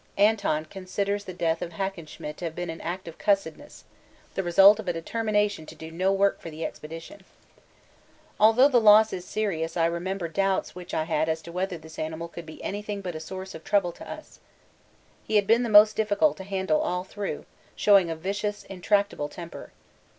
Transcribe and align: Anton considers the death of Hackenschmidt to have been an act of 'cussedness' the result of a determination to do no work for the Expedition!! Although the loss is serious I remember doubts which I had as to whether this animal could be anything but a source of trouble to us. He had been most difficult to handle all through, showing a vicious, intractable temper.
Anton 0.17 0.65
considers 0.65 1.25
the 1.25 1.31
death 1.33 1.61
of 1.61 1.73
Hackenschmidt 1.73 2.35
to 2.37 2.45
have 2.45 2.55
been 2.55 2.71
an 2.71 2.81
act 2.81 3.07
of 3.07 3.19
'cussedness' 3.19 3.83
the 4.33 4.41
result 4.41 4.79
of 4.79 4.87
a 4.87 4.93
determination 4.93 5.67
to 5.67 5.75
do 5.75 5.91
no 5.91 6.11
work 6.11 6.41
for 6.41 6.49
the 6.49 6.65
Expedition!! 6.65 7.23
Although 8.39 8.67
the 8.67 8.81
loss 8.81 9.13
is 9.13 9.25
serious 9.25 9.77
I 9.77 9.85
remember 9.85 10.27
doubts 10.27 10.73
which 10.73 10.95
I 10.95 11.03
had 11.03 11.29
as 11.29 11.39
to 11.43 11.51
whether 11.51 11.77
this 11.77 11.99
animal 11.99 12.29
could 12.29 12.47
be 12.47 12.63
anything 12.63 13.01
but 13.01 13.13
a 13.13 13.19
source 13.19 13.53
of 13.53 13.63
trouble 13.63 13.91
to 13.91 14.09
us. 14.11 14.39
He 15.23 15.35
had 15.35 15.45
been 15.45 15.61
most 15.71 15.95
difficult 15.95 16.35
to 16.37 16.45
handle 16.45 16.81
all 16.81 17.03
through, 17.03 17.45
showing 17.75 18.09
a 18.09 18.15
vicious, 18.15 18.63
intractable 18.63 19.29
temper. 19.29 19.71